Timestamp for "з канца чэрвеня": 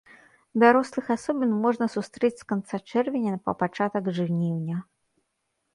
2.41-3.35